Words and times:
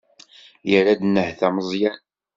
Yerra-d 0.69 1.01
nnehta 1.05 1.47
Meẓyan. 1.55 1.97